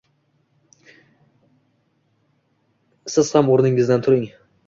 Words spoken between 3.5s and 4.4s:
o‘rningizdan turingю